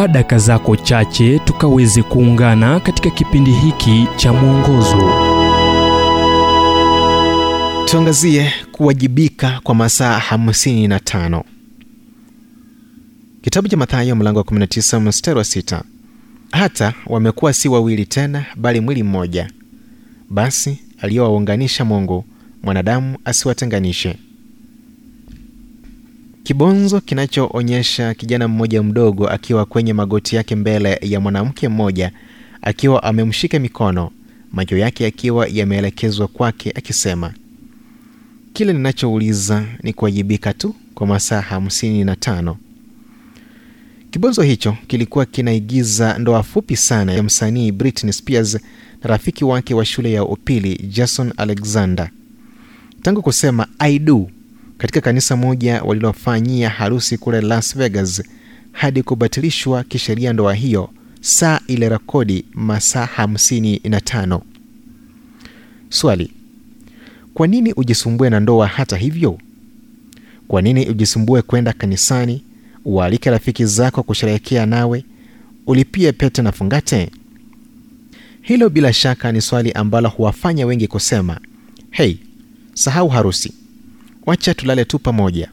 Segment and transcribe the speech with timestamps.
[0.00, 5.12] chukua daka zako chache tukaweze kuungana katika kipindi hiki cha mwongozo.
[7.84, 11.42] Tuangazie kuwajibika kwa masaa 55
[13.42, 15.82] kitabu cha mathayo mlango wa 19 mstari wa 6
[16.52, 19.50] hata wamekuwa si wawili tena bali mwili mmoja.
[20.30, 22.24] Basi aliyowaunganisha mungu
[22.62, 24.16] mwanadamu asiwatenganishe
[26.50, 32.12] kibonzo kinachoonyesha kijana mmoja mdogo akiwa kwenye magoti yake mbele ya mwanamke mmoja
[32.62, 34.10] akiwa amemshika mikono
[34.52, 37.34] macho yake akiwa yameelekezwa kwake akisema
[38.52, 42.56] kile ninachouliza ni kuwajibika tu kwa masaa hamsini na tano.
[44.10, 48.60] Kibonzo hicho kilikuwa kinaigiza ndoa fupi sana ya msanii britney spears na
[49.02, 52.10] rafiki wake wa shule ya upili jason alexander.
[53.02, 54.30] Tangu kusema i do
[54.80, 58.22] katika kanisa moja walilofanyia harusi kule las vegas
[58.72, 64.42] hadi kubatilishwa kisheria ndoa hiyo saa ile rekodi masaa hamsini na tano.
[65.88, 66.32] Swali
[67.34, 69.38] kwa nini ujisumbue na ndoa hata hivyo?
[70.48, 72.44] Kwa nini ujisumbue kwenda kanisani
[72.84, 75.04] ualike rafiki zako kusherehekea nawe
[75.66, 77.10] ulipie pete na fungate?
[78.42, 81.40] Hilo bila shaka ni swali ambalo huwafanya wengi kusema
[81.90, 82.20] hei
[82.74, 83.59] sahau harusi
[84.30, 85.50] wacha tulale tu pamoja.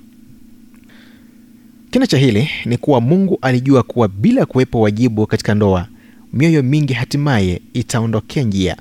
[1.91, 5.87] Kina cha hili ni kuwa mungu alijua kuwa bila kuwepo wajibu katika ndoa
[6.33, 8.77] mioyo mingi hatimaye itaondokea njia.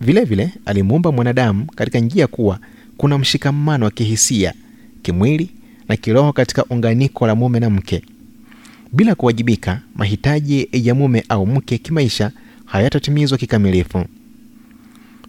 [0.00, 2.58] Vilevile vile, alimuumba mwanadamu katika njia kuwa
[2.96, 4.54] kuna mshikamano wa kihisia
[5.02, 5.50] kimwili
[5.88, 8.02] na kiroho katika unganiko la mume na mke.
[8.92, 12.30] Bila kuwajibika mahitaji ya mume au mke kimaisha
[12.64, 14.04] hayatatimizwa kikamilifu.